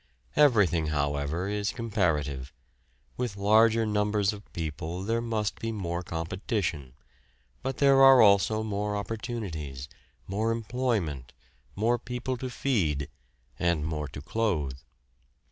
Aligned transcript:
Everything, 0.35 0.87
however, 0.87 1.47
is 1.47 1.69
comparative. 1.71 2.51
With 3.17 3.37
larger 3.37 3.85
numbers 3.85 4.33
of 4.33 4.51
people 4.51 5.03
there 5.03 5.21
must 5.21 5.59
be 5.59 5.71
more 5.71 6.01
competition, 6.01 6.95
but 7.61 7.77
there 7.77 8.01
are 8.01 8.19
also 8.19 8.63
more 8.63 8.95
opportunities, 8.97 9.87
more 10.25 10.51
employment, 10.51 11.33
more 11.75 11.99
people 11.99 12.35
to 12.37 12.49
feed, 12.49 13.09
and 13.59 13.85
more 13.85 14.07
to 14.07 14.21
clothe. 14.21 14.79